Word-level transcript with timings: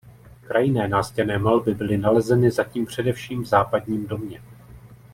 Krajinné 0.47 0.87
nástěnné 0.87 1.37
malby 1.37 1.73
byly 1.73 1.97
nalezeny 1.97 2.51
zatím 2.51 2.85
především 2.85 3.43
v 3.43 3.47
"Západním 3.47 4.07
domě". 4.07 4.41